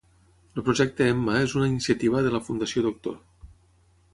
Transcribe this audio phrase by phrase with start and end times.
[0.59, 3.21] El Projecte Emma és una iniciativa de la Fundació doctor.